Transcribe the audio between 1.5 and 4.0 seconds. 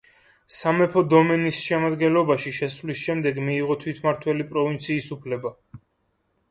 შემადგენლობაში შესვლის შემდეგ მიიღო